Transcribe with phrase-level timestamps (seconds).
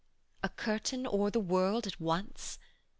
[0.41, 2.57] A curtain o'er the world at once!